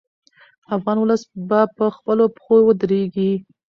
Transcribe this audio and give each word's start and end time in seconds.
افغان 0.75 0.97
ولس 0.99 1.21
به 1.47 1.59
په 1.77 1.85
خپلو 1.95 2.23
پښو 2.35 2.55
ودرېږي. 2.65 3.31